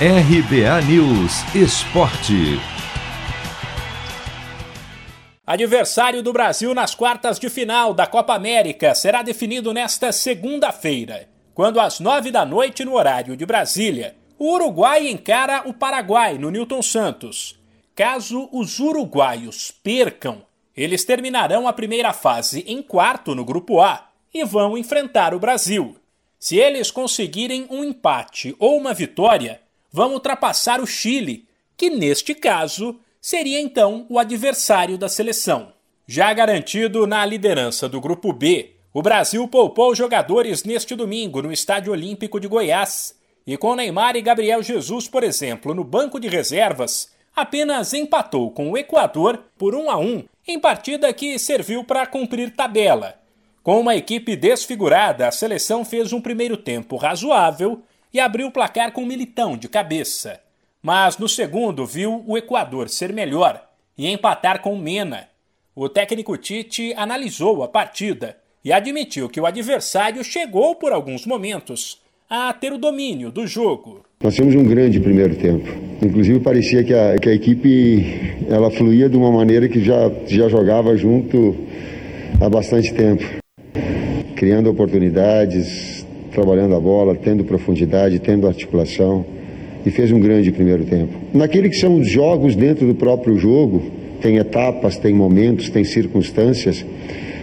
[0.00, 2.58] RBA News Esporte.
[5.46, 11.78] Adversário do Brasil nas quartas de final da Copa América será definido nesta segunda-feira, quando
[11.78, 16.82] às nove da noite no horário de Brasília, o Uruguai encara o Paraguai no Newton
[16.82, 17.56] Santos.
[17.94, 20.42] Caso os uruguaios percam,
[20.76, 25.96] eles terminarão a primeira fase em quarto no Grupo A e vão enfrentar o Brasil.
[26.36, 29.62] Se eles conseguirem um empate ou uma vitória,
[29.94, 35.72] vão ultrapassar o Chile, que neste caso seria então o adversário da seleção.
[36.04, 41.92] Já garantido na liderança do Grupo B, o Brasil poupou jogadores neste domingo no Estádio
[41.92, 43.16] Olímpico de Goiás.
[43.46, 48.72] E com Neymar e Gabriel Jesus, por exemplo, no banco de reservas, apenas empatou com
[48.72, 53.14] o Equador por 1 a 1 em partida que serviu para cumprir tabela.
[53.62, 57.80] Com uma equipe desfigurada, a seleção fez um primeiro tempo razoável
[58.14, 60.40] e abriu o placar com Militão de cabeça.
[60.80, 63.60] Mas no segundo viu o Equador ser melhor
[63.98, 65.26] e empatar com Mena.
[65.74, 72.00] O técnico Tite analisou a partida e admitiu que o adversário chegou por alguns momentos
[72.30, 74.04] a ter o domínio do jogo.
[74.22, 75.66] Nós temos um grande primeiro tempo.
[76.00, 80.48] Inclusive parecia que a, que a equipe ela fluía de uma maneira que já, já
[80.48, 81.56] jogava junto
[82.40, 83.24] há bastante tempo,
[84.36, 86.03] criando oportunidades,
[86.34, 89.24] trabalhando a bola, tendo profundidade, tendo articulação
[89.86, 91.12] e fez um grande primeiro tempo.
[91.32, 93.82] Naquele que são os jogos dentro do próprio jogo,
[94.20, 96.84] tem etapas, tem momentos, tem circunstâncias.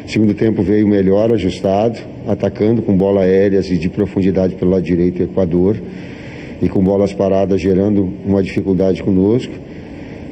[0.08, 5.20] Segundo tempo veio melhor ajustado, atacando com bola aéreas e de profundidade pelo lado direito
[5.20, 5.78] do Equador
[6.62, 9.54] e com bolas paradas gerando uma dificuldade conosco.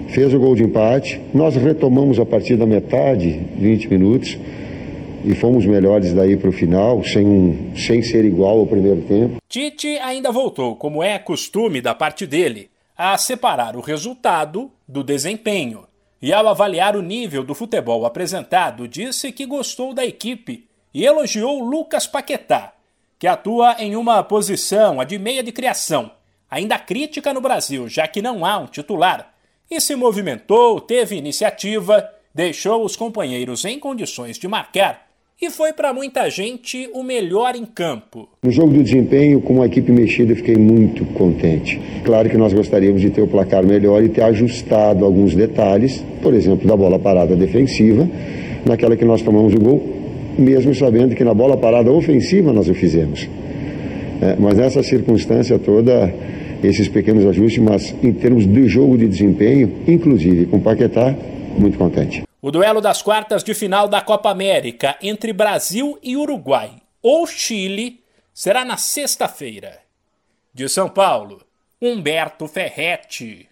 [0.08, 1.22] Fez o gol de empate.
[1.34, 4.38] Nós retomamos a partir da metade, 20 minutos
[5.24, 9.38] e fomos melhores daí para o final, sem, sem ser igual ao primeiro tempo.
[9.48, 15.86] Tite ainda voltou, como é costume da parte dele, a separar o resultado do desempenho.
[16.22, 21.64] E ao avaliar o nível do futebol apresentado, disse que gostou da equipe e elogiou
[21.64, 22.74] Lucas Paquetá,
[23.18, 26.12] que atua em uma posição a de meia de criação,
[26.50, 29.34] ainda crítica no Brasil, já que não há um titular,
[29.70, 35.09] e se movimentou, teve iniciativa, deixou os companheiros em condições de marcar
[35.42, 38.28] e foi para muita gente o melhor em campo.
[38.44, 41.80] No jogo do desempenho, com a equipe mexida, fiquei muito contente.
[42.04, 46.34] Claro que nós gostaríamos de ter o placar melhor e ter ajustado alguns detalhes, por
[46.34, 48.08] exemplo, da bola parada defensiva,
[48.66, 49.82] naquela que nós tomamos o gol,
[50.38, 53.30] mesmo sabendo que na bola parada ofensiva nós o fizemos.
[54.22, 56.14] É, mas nessa circunstância toda,
[56.62, 61.16] esses pequenos ajustes, mas em termos de jogo de desempenho, inclusive com Paquetá,
[61.58, 62.29] muito contente.
[62.42, 68.02] O duelo das quartas de final da Copa América entre Brasil e Uruguai ou Chile
[68.34, 69.82] será na sexta-feira.
[70.54, 71.46] De São Paulo,
[71.82, 73.46] Humberto Ferretti.